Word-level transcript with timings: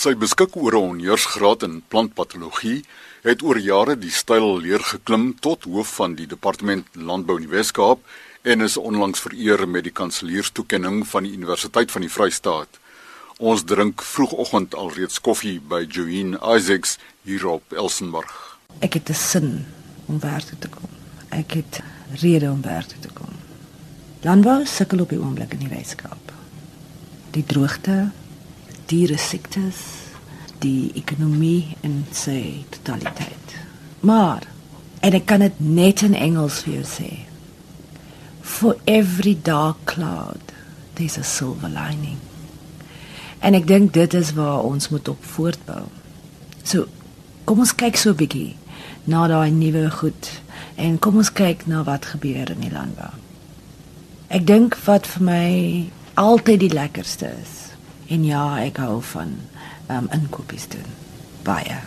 Sy 0.00 0.14
beskik 0.16 0.54
oor 0.56 0.72
'n 0.76 0.86
honeursgraad 0.88 1.62
in 1.66 1.82
plantpatologie, 1.92 2.84
het 3.20 3.42
oor 3.42 3.58
jare 3.58 3.96
die 3.98 4.10
styl 4.10 4.60
leer 4.64 4.80
geklim 4.80 5.34
tot 5.46 5.64
hoof 5.64 5.90
van 6.00 6.14
die 6.14 6.26
departement 6.26 6.86
landbou 6.94 7.36
in 7.36 7.44
die 7.44 7.52
Wes-Kaap 7.56 7.98
en 8.42 8.60
is 8.60 8.76
onlangs 8.76 9.20
vereer 9.20 9.68
met 9.68 9.84
die 9.84 9.92
kanselierstoekenning 9.92 11.04
van 11.08 11.22
die 11.24 11.32
Universiteit 11.32 11.90
van 11.90 12.00
die 12.00 12.08
Vrystaat. 12.16 12.80
Ons 13.38 13.64
drink 13.64 14.00
vroegoggend 14.02 14.74
alreeds 14.74 15.20
koffie 15.20 15.60
by 15.60 15.84
Joanne 15.84 16.40
Isaacs 16.56 16.96
hier 17.22 17.46
op 17.46 17.72
Elsenburg. 17.72 18.56
Ek 18.80 18.94
het 18.94 19.10
'n 19.10 19.14
sin 19.14 19.66
om 20.06 20.20
werk 20.20 20.44
toe 20.48 20.58
te 20.58 20.68
kom. 20.68 20.88
Ek 21.28 21.50
het 21.50 21.82
rede 22.22 22.50
om 22.50 22.62
werk 22.62 22.88
toe 22.88 23.00
te 23.00 23.12
kom. 23.12 23.36
Landbou 24.22 24.64
sukkel 24.64 25.00
op 25.00 25.08
die 25.08 25.20
oomblik 25.20 25.52
in 25.52 25.58
die 25.58 25.76
Weskaap. 25.76 26.32
Die 27.30 27.44
droogte, 27.44 28.12
diere 28.90 29.18
siektes, 29.18 29.80
die 30.60 30.90
ekonomie 30.98 31.76
in 31.86 32.02
sy 32.12 32.64
totaliteit. 32.74 33.54
Maar 34.04 34.46
en 35.04 35.16
ek 35.16 35.28
kan 35.30 35.44
dit 35.44 35.60
net 35.62 36.02
in 36.04 36.16
Engels 36.16 36.60
vir 36.64 36.80
jou 36.80 36.86
sê. 36.88 37.10
For 38.42 38.76
every 38.90 39.36
dark 39.36 39.84
cloud 39.88 40.52
there's 40.98 41.16
a 41.18 41.24
silver 41.24 41.70
lining. 41.70 42.18
En 43.40 43.56
ek 43.56 43.68
dink 43.70 43.94
dit 43.96 44.16
is 44.18 44.34
waar 44.36 44.66
ons 44.66 44.90
moet 44.92 45.08
op 45.08 45.22
voortbou. 45.36 45.86
So 46.62 46.90
kom 47.48 47.62
ons 47.64 47.72
kyk 47.74 47.96
so 47.96 48.10
'n 48.10 48.20
bietjie 48.20 48.56
na 49.06 49.26
daai 49.26 49.50
nuwe 49.50 49.90
goed 49.90 50.28
en 50.76 50.98
kom 50.98 51.16
ons 51.16 51.32
kyk 51.32 51.66
na 51.66 51.84
wat 51.84 52.12
gebeur 52.12 52.50
in 52.50 52.60
die 52.60 52.72
landbou. 52.72 53.14
Ek 54.28 54.46
dink 54.46 54.76
wat 54.84 55.06
vir 55.06 55.22
my 55.22 55.46
altyd 56.14 56.60
die 56.60 56.74
lekkerste 56.74 57.32
is 57.40 57.59
en 58.10 58.26
ja, 58.26 58.44
ek 58.64 58.82
hou 58.82 58.98
van 59.14 59.38
um 59.90 60.10
inkopies 60.14 60.68
doen 60.70 60.98
baie 61.46 61.78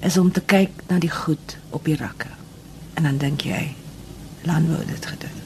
is 0.00 0.16
om 0.18 0.30
te 0.32 0.40
kyk 0.40 0.84
na 0.88 0.98
die 1.02 1.10
goed 1.10 1.56
op 1.74 1.84
die 1.88 1.96
rakke. 1.98 2.30
En 2.94 3.02
dan 3.08 3.18
dink 3.18 3.42
jy 3.46 3.74
landbou 4.46 4.78
het 4.78 4.92
dit 4.92 5.06
gedoen. 5.06 5.36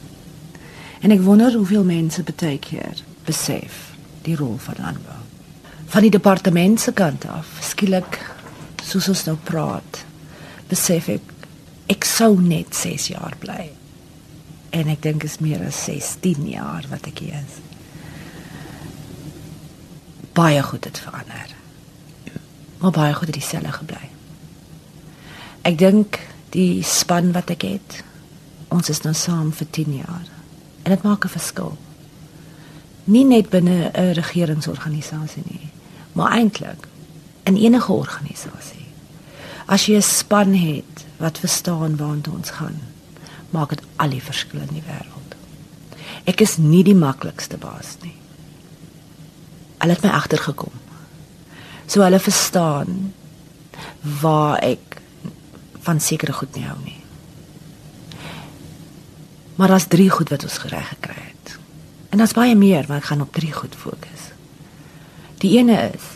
En 1.01 1.11
ek 1.11 1.23
wonder 1.25 1.53
hoeveel 1.57 1.83
mense 1.83 2.23
baie 2.23 2.57
keer 2.61 3.01
besef 3.25 3.93
die 4.23 4.35
rol 4.37 4.57
van 4.61 4.79
landbou. 4.79 5.19
Van 5.93 6.05
die 6.05 6.13
departement 6.13 6.79
se 6.81 6.93
kant 6.93 7.25
af, 7.29 7.49
skielik 7.61 8.19
soos 8.83 9.09
ons 9.09 9.25
nou 9.27 9.37
praat, 9.43 10.03
besef 10.69 11.09
ek 11.09 11.31
ek 11.91 12.05
sou 12.07 12.37
net 12.39 12.75
6 12.77 13.09
jaar 13.11 13.35
bly. 13.41 13.67
En 14.73 14.87
ek 14.89 15.01
dink 15.03 15.25
is 15.27 15.41
meer 15.43 15.61
as 15.67 15.81
16 15.85 16.47
jaar 16.53 16.85
wat 16.89 17.09
ek 17.09 17.25
hier 17.25 17.41
is. 17.41 17.59
Baie 20.33 20.63
goed 20.63 20.83
het 20.83 20.99
verander. 20.99 21.55
Maar 22.77 22.91
baie 22.91 23.13
goed 23.13 23.29
het 23.29 23.37
dieselfde 23.37 23.71
gebly. 23.71 24.09
Ek 25.61 25.77
dink 25.77 26.19
die 26.51 26.83
span 26.83 27.31
wat 27.31 27.49
ek 27.53 27.61
het, 27.61 28.03
ons 28.73 28.89
is 28.89 29.03
nou 29.05 29.13
saam 29.15 29.53
vir 29.53 29.67
10 29.69 29.95
jaar. 30.01 30.25
En 30.83 30.91
dit 30.91 31.03
maak 31.03 31.25
'n 31.25 31.35
verskil. 31.37 31.77
Nie 33.03 33.25
net 33.25 33.49
binne 33.49 33.91
'n 33.93 34.13
regeringsorganisasie 34.13 35.43
nie, 35.45 35.69
maar 36.11 36.31
eintlik 36.31 36.87
in 37.43 37.57
enige 37.57 37.91
organisasie. 37.91 38.87
As 39.65 39.85
jy 39.85 39.95
'n 39.95 40.01
span 40.01 40.53
het 40.53 41.05
wat 41.17 41.37
verstaan 41.37 41.97
waartoe 41.97 42.33
ons 42.33 42.49
gaan, 42.49 42.79
maak 43.49 43.69
dit 43.69 43.81
al 43.95 44.09
die 44.09 44.23
verskil 44.23 44.59
in 44.59 44.73
die 44.73 44.83
wêreld. 44.83 45.35
Ek 46.23 46.41
is 46.41 46.57
nie 46.57 46.83
die 46.83 46.95
maklikste 46.95 47.57
baas 47.57 47.97
nie. 48.01 48.22
Hulle 49.83 49.97
het 49.97 50.05
my 50.05 50.13
agtergekom. 50.15 50.71
So 51.91 52.05
hulle 52.05 52.19
verstaan 52.23 53.11
waar 54.21 54.61
ek 54.63 55.01
van 55.83 55.99
sekere 55.99 56.31
goed 56.33 56.55
nie 56.55 56.63
hou 56.63 56.77
nie. 56.85 56.99
Maar 59.59 59.75
daar's 59.75 59.91
drie 59.91 60.07
goed 60.09 60.31
wat 60.31 60.47
ons 60.47 60.61
gereg 60.63 60.87
gekry 60.95 61.19
het. 61.19 61.57
En 62.09 62.23
daar's 62.23 62.35
baie 62.37 62.55
meer, 62.55 62.87
maar 62.87 63.03
ek 63.03 63.11
gaan 63.11 63.27
op 63.27 63.35
drie 63.35 63.51
goed 63.51 63.75
fokus. 63.75 64.31
Die 65.43 65.57
ene 65.59 65.75
is 65.91 66.07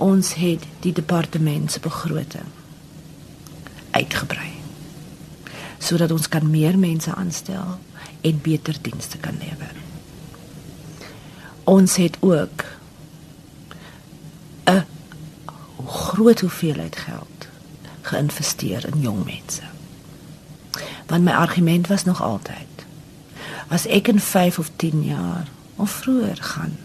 ons 0.00 0.34
het 0.40 0.64
die 0.80 0.92
departement 0.96 1.72
se 1.72 1.80
begroting 1.80 2.48
uitgebrei 3.96 4.52
sodat 5.80 6.10
ons 6.12 6.28
kan 6.28 6.44
meer 6.50 6.78
mense 6.80 7.12
aanstel 7.14 7.76
en 8.26 8.40
beter 8.42 8.76
dienste 8.82 9.20
kan 9.22 9.36
lewer. 9.38 9.85
Ons 11.66 11.96
het 11.96 12.16
ook 12.20 12.64
'n 14.70 14.84
groot 15.86 16.40
hoeveelheid 16.40 16.96
geld 16.96 17.48
geïnvesteer 18.00 18.86
in 18.86 19.00
jong 19.00 19.24
mense. 19.24 19.62
Want 21.06 21.24
my 21.24 21.32
argument 21.32 21.86
was 21.86 22.04
nog 22.04 22.22
altyd 22.22 22.86
as 23.68 23.86
ek 23.86 24.08
in 24.08 24.20
5 24.20 24.58
of 24.58 24.70
10 24.76 25.04
jaar 25.04 25.48
of 25.76 25.90
vroeër 25.90 26.38
gaan 26.40 26.76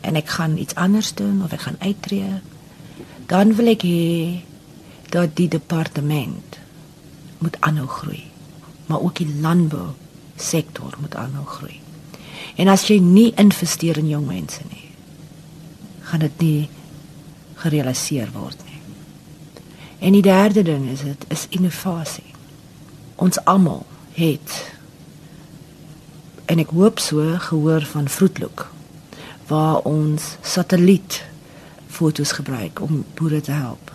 en 0.00 0.14
ek 0.14 0.28
gaan 0.28 0.56
iets 0.56 0.74
anders 0.74 1.14
doen 1.14 1.42
of 1.42 1.52
ek 1.52 1.60
gaan 1.66 1.80
uittreë, 1.82 2.40
dan 3.26 3.54
wil 3.58 3.66
ek 3.66 3.82
hê 3.82 4.42
dat 5.10 5.34
die 5.34 5.48
departement 5.50 6.58
moet 7.42 7.56
aanhou 7.60 7.88
groei, 7.90 8.22
maar 8.86 9.02
ook 9.02 9.18
die 9.18 9.40
landbou 9.42 9.88
sektor 10.36 10.94
moet 11.00 11.14
aanhou 11.14 11.44
groei. 11.46 11.80
En 12.56 12.68
as 12.72 12.86
jy 12.88 12.98
nie 13.02 13.32
investeer 13.36 13.98
in 14.00 14.08
jong 14.08 14.26
mense 14.26 14.62
nie, 14.70 14.88
gaan 16.08 16.22
dit 16.24 16.40
nie 16.40 16.68
gerealiseer 17.60 18.30
word 18.32 18.60
nie. 18.64 18.80
En 19.98 20.16
die 20.16 20.24
derde 20.24 20.62
ding 20.62 20.88
is 20.92 21.04
dit 21.04 21.24
is 21.32 21.46
innovasie. 21.50 22.32
Ons 23.16 23.40
almal 23.44 23.84
het 24.16 24.56
en 26.46 26.60
ek 26.62 26.72
hoop 26.76 27.00
so 27.02 27.24
gehoor 27.48 27.84
van 27.90 28.08
Vroetloek 28.08 28.68
waar 29.50 29.82
ons 29.88 30.36
satelliet 30.46 31.24
fotos 31.90 32.32
gebruik 32.38 32.80
om 32.82 33.04
boere 33.18 33.40
te 33.40 33.54
help. 33.54 33.90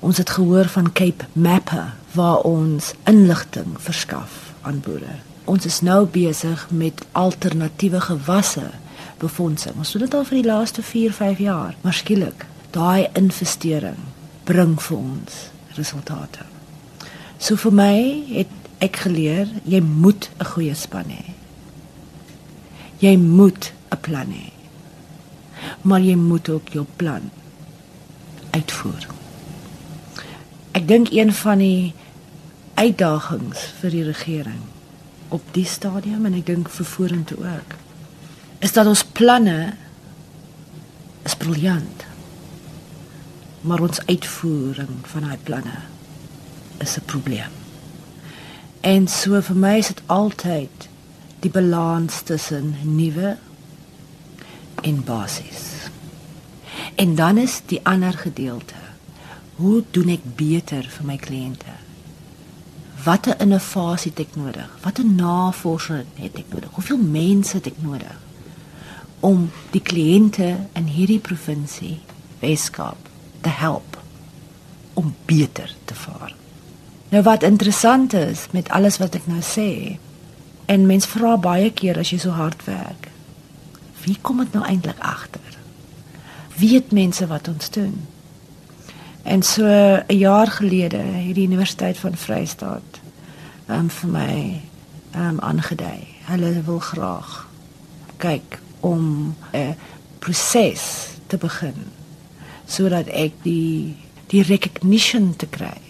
Ons 0.00 0.18
het 0.18 0.30
gehoor 0.30 0.68
van 0.72 0.92
Cape 0.92 1.28
Mapper 1.32 1.94
waar 2.14 2.42
ons 2.48 2.92
inligting 3.04 3.76
verskaf 3.78 4.52
aan 4.62 4.80
boere. 4.80 5.20
Ons 5.46 5.66
is 5.66 5.78
nou 5.86 6.06
besig 6.10 6.66
met 6.74 7.04
alternatiewe 7.14 8.00
gewasse 8.00 8.64
befondsing. 9.22 9.76
Ons 9.78 9.92
doen 9.94 10.02
dit 10.02 10.14
al 10.14 10.26
vir 10.26 10.40
die 10.40 10.48
laaste 10.48 10.82
4, 10.82 11.12
5 11.14 11.38
jaar. 11.38 11.76
Maar 11.84 11.94
skielik, 11.94 12.46
daai 12.74 13.06
investering 13.14 14.00
bring 14.44 14.74
vir 14.82 14.98
ons 14.98 15.38
resultate. 15.78 16.42
So 17.38 17.54
vir 17.60 17.74
my 17.78 17.96
het 18.32 18.52
ek 18.82 19.04
geleer 19.06 19.48
jy 19.64 19.80
moet 19.80 20.30
'n 20.40 20.50
goeie 20.52 20.74
span 20.74 21.14
hê. 21.14 21.24
Jy 22.98 23.16
moet 23.16 23.72
'n 23.92 24.00
plan 24.00 24.30
hê. 24.32 24.50
Maar 25.82 26.00
jy 26.00 26.16
moet 26.16 26.48
ook 26.48 26.68
jou 26.68 26.86
plan 26.96 27.30
uitvoer. 28.50 29.06
Ek 30.72 30.88
dink 30.88 31.10
een 31.10 31.32
van 31.32 31.58
die 31.58 31.94
uitdagings 32.74 33.58
vir 33.80 33.90
die 33.90 34.04
regering 34.04 34.75
op 35.28 35.42
die 35.52 35.66
stadium 35.66 36.26
en 36.26 36.34
ek 36.34 36.46
dink 36.46 36.70
vir 36.70 36.86
vorentoe 36.86 37.38
ook 37.38 37.76
is 38.64 38.72
dat 38.72 38.86
ons 38.86 39.04
planne 39.04 39.74
is 41.26 41.34
briljant 41.36 42.06
maar 43.66 43.82
ons 43.82 44.00
uitvoering 44.06 45.02
van 45.02 45.26
daai 45.26 45.38
planne 45.42 45.78
is 46.78 46.96
'n 46.96 47.04
probleem. 47.04 47.52
En 48.80 49.08
so 49.08 49.40
vir 49.40 49.56
my 49.56 49.76
is 49.78 49.86
dit 49.86 50.02
altyd 50.06 50.88
die 51.40 51.50
balans 51.50 52.20
tussen 52.22 52.74
nuwe 52.82 53.36
en 54.80 55.04
basis. 55.04 55.90
En 56.94 57.14
dan 57.14 57.38
is 57.38 57.62
die 57.66 57.80
ander 57.82 58.12
gedeelte. 58.12 58.74
Hoe 59.54 59.84
doen 59.90 60.08
ek 60.08 60.36
beter 60.36 60.84
vir 60.88 61.06
my 61.06 61.16
kliënte? 61.16 61.74
Watter 63.06 63.36
innovasie 63.40 64.10
het 64.10 64.24
ek 64.24 64.34
nodig? 64.34 64.70
Watter 64.82 65.06
navorsing 65.06 66.08
het 66.18 66.34
ek 66.40 66.48
nodig? 66.50 66.72
Hoeveel 66.74 66.98
mense 66.98 67.54
het 67.60 67.68
ek 67.70 67.78
nodig 67.84 68.22
om 69.24 69.46
die 69.72 69.80
kliënte 69.80 70.48
in 70.76 70.88
hierdie 70.90 71.22
provinsie 71.22 72.00
Weskaap 72.42 73.08
te 73.46 73.48
help 73.48 73.96
om 74.98 75.14
beter 75.30 75.70
te 75.84 75.94
vaar. 75.94 76.34
Nou 77.14 77.22
wat 77.22 77.46
interessant 77.46 78.12
is 78.12 78.46
met 78.50 78.68
alles 78.68 78.98
wat 78.98 79.14
ek 79.14 79.28
nou 79.30 79.40
sê, 79.44 79.96
en 80.66 80.88
mense 80.90 81.08
vra 81.08 81.36
baie 81.38 81.70
keer 81.70 82.00
as 82.02 82.10
jy 82.10 82.18
so 82.22 82.34
hard 82.34 82.66
werk, 82.66 83.08
wie 84.04 84.18
kom 84.22 84.42
dit 84.42 84.52
nou 84.54 84.64
eintlik 84.66 84.98
agter? 84.98 85.58
Wie 86.58 86.74
het 86.74 86.92
mense 86.96 87.26
wat 87.30 87.48
ons 87.48 87.70
doen? 87.70 87.94
En 89.26 89.42
so 89.42 89.64
'n 90.06 90.16
jaar 90.16 90.46
gelede 90.46 90.96
het 90.96 91.34
die 91.34 91.46
Universiteit 91.46 91.98
van 91.98 92.16
Vryheid 92.16 92.60
ehm 92.60 93.78
um, 93.78 93.90
vir 93.90 94.08
my 94.08 94.60
ehm 95.10 95.28
um, 95.28 95.40
aangedui. 95.40 96.06
Hulle 96.24 96.62
wil 96.62 96.78
graag 96.78 97.48
kyk 98.16 98.60
om 98.80 99.34
'n 99.52 99.76
proses 100.18 101.06
te 101.26 101.36
begin 101.36 101.74
sodat 102.66 103.06
ek 103.06 103.32
die 103.42 103.96
die 104.26 104.42
recognition 104.42 105.36
te 105.36 105.46
kry 105.46 105.80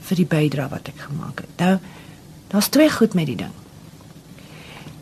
vir 0.00 0.16
die 0.16 0.26
bydrae 0.26 0.68
wat 0.68 0.88
ek 0.88 0.98
gemaak 0.98 1.40
het. 1.40 1.56
Nou 1.56 1.78
daar's 2.48 2.68
twee 2.68 2.90
goed 2.90 3.14
met 3.14 3.26
die 3.26 3.36
ding. 3.36 3.56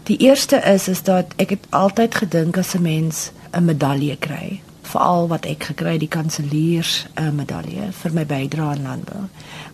Die 0.03 0.17
eerste 0.17 0.57
is 0.57 0.89
is 0.89 1.03
dat 1.03 1.27
ek 1.37 1.51
het 1.51 1.67
altyd 1.71 2.15
gedink 2.15 2.57
as 2.57 2.75
'n 2.75 2.83
mens 2.83 3.31
'n 3.53 3.65
medalje 3.65 4.17
kry, 4.17 4.61
veral 4.93 5.29
wat 5.29 5.47
ek 5.49 5.69
gekry 5.71 5.97
het 5.97 6.05
die 6.05 6.13
kanseliers 6.13 7.07
'n 7.17 7.35
medalje 7.37 7.93
vir 7.93 8.13
my 8.13 8.25
bydrae 8.27 8.69
aan 8.75 8.83
landbou, 8.83 9.25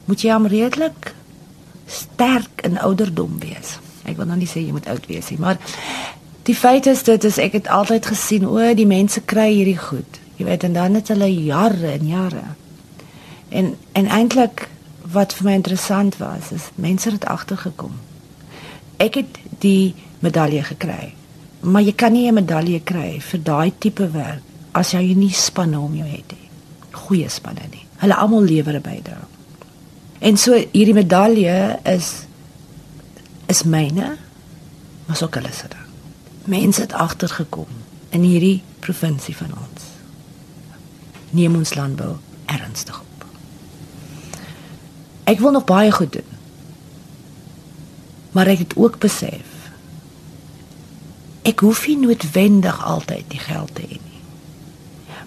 moet 0.04 0.22
jy 0.22 0.32
hom 0.32 0.46
redelik 0.46 1.14
sterk 1.86 2.62
in 2.62 2.78
ouderdom 2.78 3.38
wees. 3.38 3.78
Ek 4.04 4.16
wil 4.16 4.26
nou 4.26 4.38
nie 4.38 4.48
sê 4.48 4.60
jy 4.64 4.72
moet 4.72 4.88
oud 4.88 5.06
wees 5.06 5.30
nie, 5.30 5.38
maar 5.38 5.58
die 6.42 6.54
feit 6.54 6.86
is 6.86 7.02
dit 7.02 7.24
is 7.24 7.38
ek 7.38 7.52
het 7.52 7.68
altyd 7.68 8.06
gesien 8.06 8.46
o, 8.46 8.74
die 8.74 8.86
mense 8.86 9.20
kry 9.20 9.52
hierdie 9.52 9.78
goed. 9.78 10.20
Jy 10.36 10.44
weet 10.44 10.64
en 10.64 10.72
dan 10.72 10.94
het 10.94 11.08
hulle 11.08 11.28
jare 11.44 11.92
en 11.92 12.06
jare. 12.06 12.44
En 13.48 13.76
en 13.92 14.06
eintlik 14.06 14.68
wat 15.14 15.34
vir 15.34 15.44
my 15.44 15.52
interessant 15.52 16.16
was, 16.16 16.50
is 16.50 16.70
mense 16.74 17.10
het 17.10 17.24
agtergekom. 17.24 17.92
Ek 18.96 19.14
het 19.14 19.38
die 19.60 19.94
medalje 20.20 20.62
gekry. 20.62 21.12
Maar 21.60 21.82
jy 21.82 21.92
kan 21.92 22.12
nie 22.12 22.28
'n 22.28 22.34
medalje 22.34 22.80
kry 22.80 23.20
vir 23.20 23.40
daai 23.42 23.72
tipe 23.78 24.10
werk 24.10 24.53
as 24.74 24.92
jy 24.94 25.14
nie 25.16 25.32
spanne 25.34 25.78
om 25.80 25.94
jou 25.94 26.06
het 26.08 26.34
nie. 26.34 26.50
Goeie 27.04 27.30
spanne 27.30 27.68
nie. 27.70 27.84
Hulle 28.02 28.16
almal 28.18 28.46
lewer 28.48 28.74
'n 28.74 28.82
bydrae. 28.82 29.26
En 30.18 30.36
so 30.36 30.52
hierdie 30.72 30.94
medalje 30.94 31.78
is 31.84 32.26
is 33.46 33.62
myne, 33.62 34.16
maar 35.06 35.22
ook 35.22 35.34
hulle 35.34 35.52
se. 35.52 35.68
Mense 36.44 36.80
het 36.80 36.92
agtergekom 36.92 37.66
in 38.10 38.22
hierdie 38.22 38.62
provinsie 38.80 39.36
van 39.36 39.50
ons. 39.52 39.82
Neem 41.30 41.56
ons 41.56 41.74
landbou 41.74 42.16
ernstig 42.46 43.00
op. 43.00 43.26
Ek 45.24 45.38
wil 45.38 45.50
nog 45.50 45.64
baie 45.64 45.92
goed 45.92 46.12
doen. 46.12 46.30
Maar 48.32 48.46
ek 48.46 48.58
het 48.58 48.76
ook 48.76 48.98
besef 48.98 49.52
ek 51.44 51.60
hoef 51.60 51.84
nie 51.86 51.98
noodwendig 52.00 52.78
altyd 52.84 53.24
die 53.28 53.38
geld 53.38 53.74
te 53.76 53.84
hê 53.84 53.98
nie. 53.98 54.13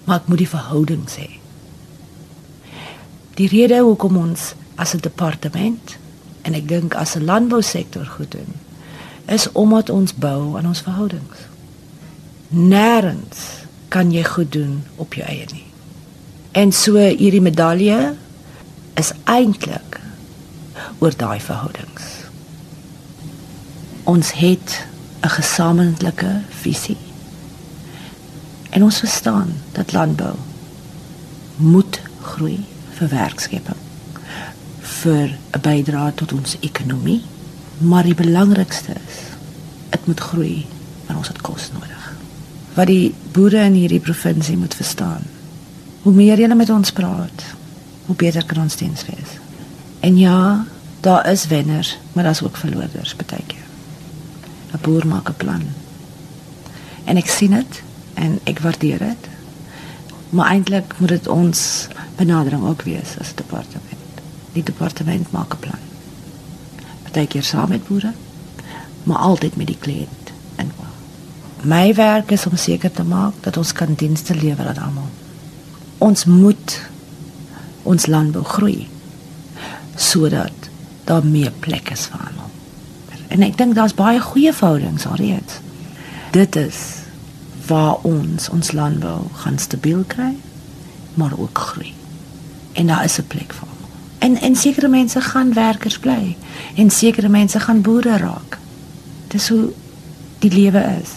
Maar 0.07 0.21
ek 0.23 0.29
moet 0.31 0.43
die 0.45 0.49
verhoudings 0.49 1.17
hê. 1.19 1.27
Die 3.37 3.49
rede 3.51 3.83
hoekom 3.83 4.17
ons 4.17 4.53
as 4.79 4.93
'n 4.95 5.03
departement 5.03 5.97
en 6.41 6.53
ek 6.53 6.67
dink 6.67 6.95
as 6.95 7.15
'n 7.15 7.25
landbousektor 7.27 8.05
goed 8.05 8.31
doen, 8.31 8.53
is 9.27 9.51
omdat 9.51 9.89
ons 9.89 10.15
bou 10.15 10.57
aan 10.57 10.67
ons 10.67 10.81
verhoudings. 10.81 11.37
Nêrens 12.47 13.67
kan 13.87 14.11
jy 14.11 14.23
goed 14.23 14.51
doen 14.51 14.83
op 14.95 15.13
jou 15.13 15.27
eie 15.27 15.45
nie. 15.51 15.65
En 16.51 16.71
so 16.71 16.95
hierdie 16.95 17.41
medalje 17.41 18.15
is 18.93 19.11
eintlik 19.23 19.99
oor 20.99 21.13
daai 21.17 21.39
verhoudings. 21.39 22.03
Ons 24.03 24.31
het 24.31 24.87
'n 25.21 25.29
gesamentlike 25.29 26.41
visie. 26.49 27.06
En 28.77 28.83
ons 28.83 28.97
verstaan 28.99 29.53
dat 29.71 29.91
landbou 29.91 30.35
moet 31.55 32.01
groei 32.21 32.59
vir 32.97 33.07
werkskeping 33.09 33.79
vir 35.01 35.33
'n 35.33 35.61
bydrae 35.61 36.13
tot 36.13 36.33
ons 36.33 36.57
ekonomie, 36.59 37.21
maar 37.77 38.03
die 38.03 38.15
belangrikste 38.15 38.91
is 38.91 39.17
dit 39.89 40.05
moet 40.05 40.19
groei 40.19 40.65
want 41.05 41.19
ons 41.19 41.27
het 41.27 41.41
kos 41.41 41.71
nodig. 41.73 42.03
Wat 42.73 42.87
die 42.87 43.15
boere 43.31 43.63
in 43.63 43.73
hierdie 43.73 43.99
provinsie 43.99 44.57
moet 44.57 44.73
verstaan. 44.73 45.25
Hoe 46.01 46.13
meer 46.13 46.37
hulle 46.37 46.55
met 46.55 46.69
ons 46.69 46.91
praat, 46.91 47.43
hoe 48.05 48.15
beter 48.15 48.45
kan 48.45 48.61
ons 48.61 48.75
diens 48.75 49.05
wees. 49.05 49.31
En 49.99 50.17
ja, 50.17 50.65
daar 51.01 51.29
is 51.31 51.47
wenners, 51.47 51.97
maar 52.13 52.23
daar's 52.23 52.41
ook 52.41 52.57
verloders 52.57 53.15
baie 53.15 53.43
keer. 53.47 53.67
'n 54.73 54.79
Boer 54.81 55.07
maak 55.07 55.29
'n 55.29 55.37
plan. 55.37 55.63
En 57.03 57.17
ek 57.17 57.27
sien 57.27 57.51
dit 57.51 57.85
en 58.17 58.39
ek 58.49 58.59
waardeer 58.65 58.97
dit. 58.97 59.29
Maar 60.29 60.49
eintlik 60.55 60.97
moet 60.97 61.13
dit 61.15 61.27
ons 61.27 61.87
benadering 62.17 62.65
ook 62.65 62.81
wees 62.87 63.15
as 63.21 63.35
departement. 63.37 64.21
Die 64.53 64.63
departement 64.63 65.31
maak 65.31 65.53
'n 65.53 65.59
plan. 65.59 65.83
Baie 67.13 67.27
keer 67.27 67.43
saam 67.43 67.69
met 67.69 67.87
boere, 67.87 68.13
maar 69.03 69.17
altyd 69.17 69.55
met 69.55 69.67
die 69.67 69.77
kliënt 69.79 70.31
en 70.55 70.71
my 71.61 71.93
werk 71.93 72.31
is 72.31 72.45
om 72.45 72.57
seker 72.57 72.91
te 72.91 73.03
maak 73.03 73.33
dat 73.41 73.57
ons 73.57 73.71
kan 73.71 73.93
dienste 73.93 74.35
lewer 74.35 74.67
aan 74.67 74.77
almal. 74.77 75.09
Ons 75.97 76.25
moet 76.25 76.81
ons 77.83 78.05
landbou 78.05 78.43
groei 78.43 78.87
sodat 79.95 80.69
daar 81.03 81.25
meer 81.25 81.51
plek 81.59 81.89
is 81.89 82.05
vir 82.05 82.19
almal. 82.19 82.51
En 83.27 83.41
ek 83.41 83.57
dink 83.57 83.75
daar's 83.75 83.93
baie 83.93 84.19
goeie 84.19 84.53
verhoudings 84.53 85.05
alreeds. 85.05 85.59
Dit 86.31 86.55
is 86.55 87.06
waar 87.67 87.95
ons 88.01 88.49
ons 88.49 88.71
landbou 88.71 89.19
gaan 89.33 89.59
stabiel 89.59 90.03
kry, 90.07 90.35
maar 91.13 91.33
ook 91.37 91.57
groei. 91.57 91.93
En 92.73 92.87
daar 92.87 93.03
is 93.03 93.17
'n 93.19 93.27
plek 93.27 93.53
vir 93.53 93.67
almal. 93.67 93.89
En 94.19 94.41
en 94.41 94.55
sekere 94.55 94.87
mense 94.87 95.21
gaan 95.21 95.53
werkers 95.53 95.99
bly 95.99 96.35
en 96.75 96.89
sekere 96.89 97.29
mense 97.29 97.59
gaan 97.59 97.81
boere 97.81 98.17
raak. 98.17 98.57
Dis 99.27 99.49
hoe 99.49 99.69
die 100.39 100.51
lewe 100.51 100.99
is. 101.01 101.11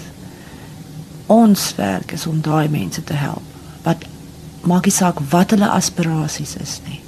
Ons 1.26 1.74
werk 1.74 2.12
is 2.12 2.26
om 2.26 2.40
daai 2.40 2.68
mense 2.68 3.04
te 3.04 3.12
help 3.12 3.42
wat 3.82 4.04
maak 4.60 4.84
nie 4.84 4.94
saak 4.94 5.20
wat 5.30 5.50
hulle 5.50 5.68
aspirasies 5.68 6.56
is 6.56 6.80
nie. 6.88 7.00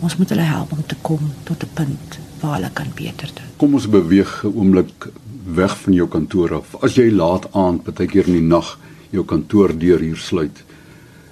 Ons 0.00 0.16
moet 0.16 0.28
hulle 0.28 0.42
help 0.42 0.72
om 0.72 0.86
te 0.86 0.96
kom 1.00 1.32
tot 1.42 1.62
'n 1.62 1.70
punt 1.74 2.18
waar 2.40 2.54
hulle 2.54 2.70
kan 2.72 2.90
beter 2.94 3.30
doen. 3.34 3.50
Kom 3.56 3.74
ons 3.74 3.88
beweeg 3.88 4.44
'n 4.44 4.52
oomblik 4.54 5.08
weg 5.54 5.76
van 5.78 5.94
jou 5.94 6.08
kantoor 6.10 6.54
af. 6.58 6.74
As 6.82 6.96
jy 6.98 7.10
laat 7.10 7.46
aand, 7.54 7.84
baie 7.86 8.08
keer 8.10 8.26
in 8.26 8.40
die 8.40 8.48
nag, 8.48 8.74
jou 9.14 9.24
kantoor 9.24 9.74
deur 9.78 10.02
hier 10.02 10.18
sluit, 10.18 10.64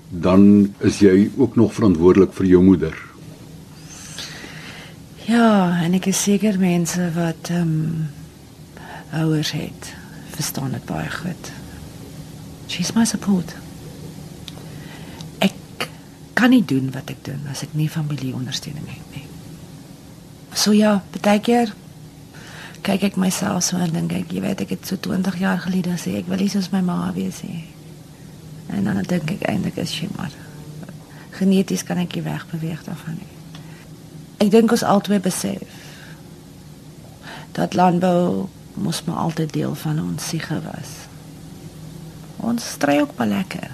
dan 0.09 0.75
is 0.87 1.01
jy 1.03 1.31
ook 1.37 1.57
nog 1.57 1.75
verantwoordelik 1.75 2.33
vir 2.37 2.47
jou 2.53 2.63
moeder. 2.63 2.95
Ja, 5.25 5.81
en 5.83 5.97
ek 5.97 6.11
is 6.13 6.23
seker 6.23 6.61
mense 6.61 7.11
wat 7.17 7.51
ehm 7.51 7.75
um, 7.75 8.07
ouers 9.15 9.53
het, 9.55 9.93
verstaan 10.35 10.73
dit 10.75 10.87
baie 10.89 11.11
goed. 11.11 11.53
She's 12.67 12.95
my 12.97 13.05
support 13.07 13.55
kan 16.45 16.53
nie 16.53 16.65
doen 16.67 16.91
wat 16.93 17.09
ek 17.09 17.23
doen 17.25 17.47
as 17.49 17.63
ek 17.65 17.73
nie 17.79 17.89
familieondersteuning 17.89 18.85
het 18.91 19.15
nie. 19.17 19.25
So 20.53 20.75
ja, 20.77 20.99
baie 21.25 21.41
keer 21.41 21.73
kyk 22.85 23.07
ek 23.11 23.19
myself 23.21 23.65
so 23.67 23.81
en 23.81 23.93
dink 23.95 24.13
ek, 24.13 24.33
jy 24.33 24.43
weet 24.45 24.65
ek 24.65 24.75
het 24.77 24.89
so 24.89 25.01
20 25.01 25.39
jaar 25.41 25.61
gelede 25.65 25.97
sê 26.01 26.19
ek 26.21 26.29
wil 26.31 26.43
nie 26.43 26.51
soos 26.53 26.71
my 26.73 26.83
ma 26.85 26.99
wees 27.17 27.41
nie. 27.47 27.65
En 28.73 28.89
dan 28.89 29.01
dink 29.09 29.31
ek 29.37 29.47
eintlik 29.49 29.79
is 29.81 29.93
sy 29.93 30.09
maar 30.17 30.35
geneties 31.35 31.83
kan 31.83 31.99
ek 31.99 32.15
nie 32.15 32.27
wegbeweeg 32.27 32.85
daarvan 32.87 33.17
nie. 33.19 33.33
Ek 34.45 34.53
dink 34.53 34.75
ons 34.75 34.85
albei 34.87 35.21
besef 35.23 35.81
dat 37.55 37.75
landbou 37.75 38.49
mos 38.75 39.05
maar 39.07 39.25
altyd 39.29 39.53
deel 39.55 39.75
van 39.79 40.03
ons 40.03 40.29
siege 40.29 40.61
was. 40.67 40.93
Ons 42.45 42.67
stry 42.77 43.01
ook 43.01 43.17
baie 43.17 43.31
lekker 43.31 43.73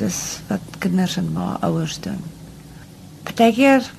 dis 0.00 0.18
wat 0.48 0.60
kinders 0.78 1.16
en 1.20 1.32
ma 1.32 1.56
ouers 1.66 1.98
doen. 2.00 2.20
Partykeer 3.22 3.90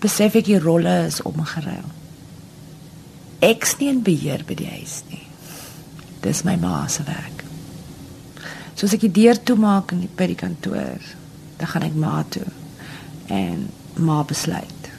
besef 0.00 0.36
ek 0.38 0.48
die 0.48 0.60
rolle 0.60 1.06
is 1.06 1.22
omgeruil. 1.22 1.88
Ek's 3.44 3.76
nie 3.80 3.88
in 3.92 4.02
beheer 4.02 4.44
by 4.46 4.56
die 4.58 4.68
huis 4.68 5.02
nie. 5.10 5.24
Dis 6.24 6.42
my 6.44 6.56
ma 6.60 6.86
se 6.88 7.04
werk. 7.06 7.44
Soos 8.76 8.92
ek 8.96 9.06
die 9.06 9.14
deur 9.22 9.38
toemaak 9.40 9.92
in 9.94 10.04
die 10.04 10.12
by 10.12 10.26
die 10.28 10.38
kantoor, 10.38 11.00
dan 11.56 11.70
gaan 11.72 11.86
ek 11.86 11.96
ma 11.96 12.20
toe 12.28 12.46
en 13.32 13.68
ma 13.96 14.22
besluit. 14.28 14.90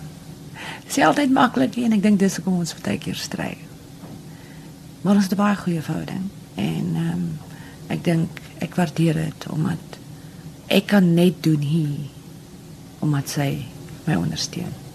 Dis 0.87 0.97
altyd 1.03 1.33
maklik 1.35 1.77
en 1.83 1.93
ek 1.97 2.03
dink 2.05 2.19
dis 2.21 2.39
hoekom 2.39 2.61
ons 2.63 2.73
partykeer 2.77 3.19
stry. 3.19 3.51
Maar 5.03 5.19
ons 5.19 5.27
het 5.29 5.33
'n 5.33 5.43
baie 5.43 5.55
goeie 5.55 5.81
verhouding 5.81 6.29
en 6.55 6.85
ehm 6.95 7.13
um, 7.13 7.39
ek 7.87 8.03
dink 8.03 8.41
ek 8.59 8.75
waardeer 8.75 9.13
dit 9.13 9.47
omdat 9.49 9.99
ek 10.67 10.87
kan 10.87 11.13
net 11.13 11.43
doen 11.43 11.61
hier 11.61 12.09
omdat 12.99 13.29
sy 13.29 13.65
my 14.05 14.15
ondersteun. 14.15 14.86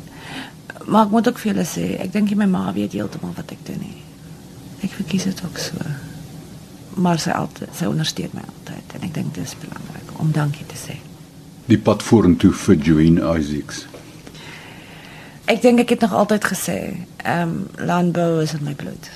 Maar 0.87 1.05
ek 1.07 1.11
moet 1.11 1.29
ook 1.29 1.39
vir 1.39 1.53
julle 1.53 1.67
sê, 1.69 1.85
ek 2.03 2.13
dink 2.13 2.35
my 2.37 2.49
ma 2.51 2.73
weet 2.75 2.97
heeltemal 2.97 3.35
wat 3.37 3.55
ek 3.55 3.63
doen 3.67 3.81
nie. 3.83 4.03
Ek 4.83 4.95
verkies 4.99 5.29
dit 5.29 5.43
ook 5.45 5.59
so. 5.59 5.79
Maar 7.01 7.21
sy 7.23 7.31
altyd, 7.37 7.71
sy 7.77 7.89
ondersteun 7.89 8.35
my 8.37 8.43
altyd 8.43 8.97
en 8.99 9.07
ek 9.07 9.15
dink 9.15 9.35
dit 9.37 9.47
is 9.47 9.57
belangrik 9.63 10.13
om 10.21 10.33
dankie 10.35 10.67
te 10.69 10.79
sê. 10.79 10.99
Die 11.71 11.79
pad 11.79 12.03
vorentoe 12.03 12.53
vir 12.65 12.77
Joanne 12.77 13.23
Isaacs. 13.39 13.87
Ek 15.51 15.63
dink 15.63 15.83
ek 15.83 15.95
het 15.95 16.07
nog 16.07 16.15
altyd 16.15 16.47
gesê, 16.51 16.79
ehm 17.23 17.55
um, 17.55 17.55
landbou 17.79 18.43
is 18.43 18.55
in 18.55 18.65
my 18.67 18.75
bloed. 18.75 19.11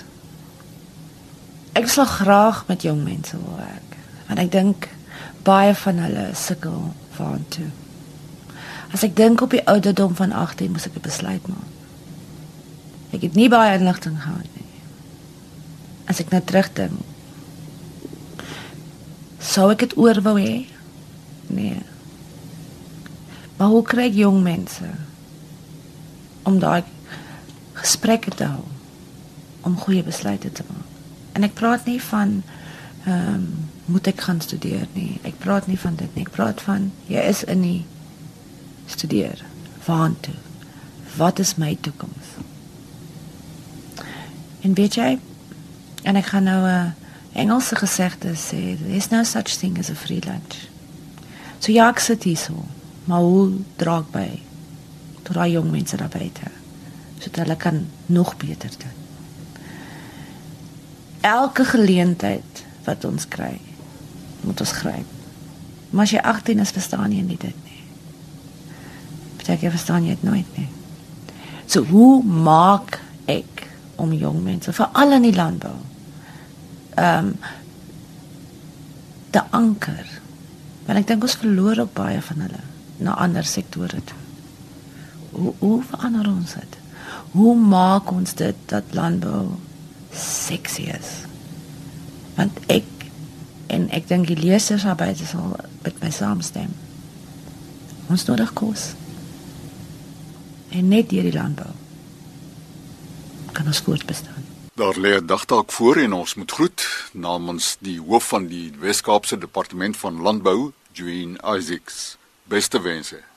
Ek 1.77 1.89
sal 1.93 2.07
graag 2.09 2.65
met 2.71 2.87
jong 2.87 3.03
mense 3.05 3.37
wil 3.37 3.59
werk 3.59 3.83
want 4.27 4.41
ek 4.43 4.51
dink 4.51 4.89
baie 5.47 5.75
van 5.75 6.01
hulle 6.03 6.31
sukkel 6.35 6.79
waantoe. 7.19 7.69
As 8.97 9.03
ek 9.05 9.17
dink 9.17 9.43
op 9.45 9.53
die 9.53 9.65
ouderdom 9.69 10.15
van 10.17 10.33
18 10.33 10.71
moet 10.73 10.87
ek 10.89 10.95
'n 10.97 11.05
besluit 11.05 11.49
maak. 11.53 11.73
Ek 13.13 13.23
het 13.23 13.35
nie 13.35 13.49
baie 13.49 13.77
inligting 13.79 14.17
gehad 14.23 14.49
nie. 14.57 14.73
As 16.09 16.21
ek 16.21 16.31
nou 16.31 16.41
terugdink, 16.41 17.05
sou 19.39 19.71
ek 19.71 19.79
dit 19.79 19.97
oor 19.97 20.23
wou 20.23 20.41
hê? 20.41 20.65
Nee. 21.47 21.83
Maar 23.57 23.69
hoe 23.69 23.83
kry 23.83 24.09
jong 24.09 24.43
mense 24.43 24.89
om 26.43 26.59
daai 26.59 26.85
gesprekke 27.73 28.31
te 28.31 28.45
hou 28.45 28.65
om 29.61 29.77
goeie 29.77 30.03
besluite 30.03 30.53
te 30.53 30.65
maak? 30.69 30.89
En 31.33 31.43
ek 31.43 31.55
praat 31.55 31.85
nie 31.85 32.01
van 32.01 32.43
ehm 33.05 33.35
um, 33.35 33.49
moet 33.87 34.07
ek 34.07 34.21
gaan 34.21 34.41
studeer 34.41 34.89
nie. 34.93 35.21
Ek 35.23 35.39
praat 35.39 35.67
nie 35.67 35.79
van 35.79 35.95
dit 35.95 36.15
nie. 36.15 36.25
Ek 36.25 36.33
praat 36.33 36.61
van 36.61 36.91
jy 37.07 37.21
is 37.21 37.45
in 37.45 37.61
die 37.63 37.85
studeer. 38.87 39.45
Waantoe? 39.85 40.35
Wat 41.17 41.39
is 41.39 41.55
my 41.55 41.77
toekoms? 41.81 42.35
En 44.61 44.75
weet 44.75 44.95
jy, 44.95 45.19
en 46.03 46.17
ek 46.17 46.27
gaan 46.33 46.43
nou 46.43 46.63
'n 46.67 46.71
uh, 46.71 46.91
Engelse 47.37 47.77
gesegde 47.77 48.33
sê, 48.33 48.79
there's 48.81 49.11
no 49.11 49.23
such 49.23 49.59
thing 49.59 49.79
as 49.79 49.91
a 49.91 49.95
free 49.95 50.21
lunch. 50.25 50.69
So 51.59 51.73
ja, 51.73 51.89
ek 51.89 51.99
sit 51.99 52.25
hier 52.25 52.37
so, 52.37 52.65
maar 53.05 53.21
hoe 53.21 53.53
dra 53.77 53.99
ek 53.99 54.11
by 54.13 54.31
tot 55.23 55.35
daai 55.35 55.53
jong 55.53 55.71
mense 55.71 55.97
daar 55.97 56.13
buite 56.13 56.49
sodat 57.19 57.43
hulle 57.45 57.57
kan 57.57 57.87
nog 58.07 58.37
beter 58.37 58.71
doen. 58.71 58.97
Elke 61.21 61.65
geleentheid 61.65 62.65
wat 62.85 63.05
ons 63.05 63.29
kry, 63.29 63.61
moet 64.41 64.61
ons 64.61 64.73
gryp. 64.73 65.13
Maar 65.91 66.05
as 66.05 66.13
jy 66.13 66.21
18 66.23 66.61
is, 66.63 66.75
verstaan 66.77 67.13
jy 67.13 67.23
nie 67.27 67.39
dit 67.41 67.66
Beteken 69.47 69.69
jy 69.69 69.71
verstaan 69.71 70.07
dit 70.11 70.23
nooit 70.27 70.57
nie. 70.59 70.67
So 71.71 71.85
hoe 71.87 72.25
maak 72.25 72.97
ek 73.31 73.69
om 74.03 74.11
jong 74.13 74.41
mense 74.43 74.73
veral 74.75 75.15
in 75.21 75.29
die 75.29 75.37
landbou 75.37 75.77
ehm 76.97 77.31
um, 77.31 77.37
te 79.31 79.43
anker. 79.55 80.09
Want 80.87 80.99
ek 80.99 81.07
dink 81.07 81.23
ons 81.29 81.39
verloor 81.39 81.79
ook 81.85 81.93
baie 81.95 82.19
van 82.25 82.43
hulle 82.47 82.63
na 83.07 83.15
ander 83.23 83.47
sektore 83.47 84.01
toe. 84.11 84.19
Hoe 85.31 85.55
hoe 85.61 85.79
verander 85.93 86.27
ons 86.27 86.59
dit? 86.59 86.77
Hoe 87.39 87.55
maak 87.55 88.11
ons 88.11 88.35
dit 88.35 88.67
dat 88.67 88.99
landbou 88.99 89.55
sexy 90.11 90.91
is? 90.91 91.15
Want 92.35 92.59
ek 92.67 92.91
en 93.71 93.87
ek 93.95 94.11
dink 94.11 94.27
die 94.27 94.41
leerders 94.43 94.91
arbeid 94.91 95.23
sal 95.23 95.55
met 95.87 96.03
my 96.03 96.11
saamstem. 96.11 96.75
Ons 98.11 98.27
nodig 98.27 98.51
kos. 98.59 98.95
En 100.77 100.89
net 100.93 101.11
hierdie 101.11 101.33
landbou 101.33 101.73
kan 103.57 103.67
ons 103.73 103.81
voortbestaan. 103.81 104.43
Daar 104.77 104.99
lê 105.01 105.17
'n 105.17 105.27
dagtaak 105.27 105.73
voor 105.73 105.97
en 105.97 106.13
ons 106.13 106.35
moet 106.35 106.51
groet 106.51 107.09
namens 107.13 107.77
die 107.81 108.01
hoof 108.01 108.29
van 108.29 108.47
die 108.47 108.73
Wes-Kaapse 108.79 109.39
Departement 109.39 109.97
van 109.97 110.21
Landbou, 110.21 110.73
Jean 110.93 111.39
Isaacs. 111.57 112.17
Beste 112.43 112.81
wense. 112.81 113.36